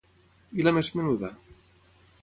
I 0.61 0.65
la 0.67 0.73
més 0.79 0.89
menuda? 1.01 1.33